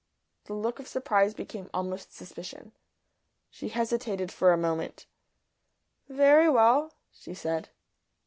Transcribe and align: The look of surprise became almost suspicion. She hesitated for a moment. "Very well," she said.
The 0.45 0.55
look 0.55 0.79
of 0.79 0.87
surprise 0.87 1.35
became 1.35 1.69
almost 1.75 2.11
suspicion. 2.11 2.71
She 3.51 3.69
hesitated 3.69 4.31
for 4.31 4.51
a 4.51 4.57
moment. 4.57 5.05
"Very 6.09 6.49
well," 6.49 6.95
she 7.11 7.35
said. 7.35 7.69